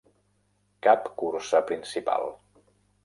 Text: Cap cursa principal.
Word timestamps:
Cap 0.87 1.05
cursa 1.23 1.61
principal. 1.73 2.27